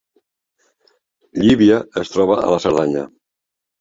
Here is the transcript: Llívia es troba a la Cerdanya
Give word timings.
Llívia 1.43 1.77
es 2.05 2.13
troba 2.17 2.39
a 2.49 2.51
la 2.55 2.59
Cerdanya 2.65 3.05